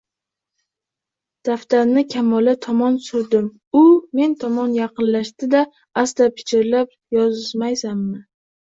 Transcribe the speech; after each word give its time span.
Daftarni 1.49 2.03
Kamola 2.15 2.55
tomon 2.67 2.97
surdim, 3.09 3.53
u 3.83 3.85
men 4.21 4.35
tomon 4.47 4.75
yaqinlashdi-da 4.81 5.63
asta 6.07 6.33
pichirlab 6.41 7.01
Yozmaysanmi 7.21 8.23